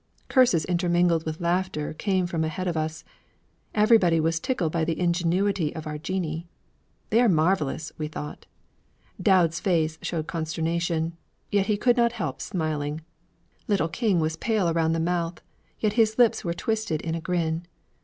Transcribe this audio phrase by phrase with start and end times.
[0.29, 3.03] Curses intermingled with laughter came from ahead of us.
[3.75, 6.45] Everybody was tickled by the ingenuity of our génie.
[7.11, 8.47] 'They are marvelous!' we thought.
[9.21, 11.15] Dowd's face showed consternation,
[11.51, 13.01] yet he could not help smiling.
[13.67, 15.39] Little King was pale around the mouth,
[15.79, 17.67] yet his lips were twisted in a grin.